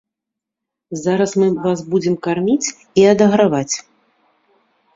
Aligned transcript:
Зараз 1.01 1.31
мы 1.41 1.49
вас 1.67 1.83
будзем 1.93 2.15
карміць 2.29 2.73
і 3.03 3.07
адаграваць. 3.13 3.75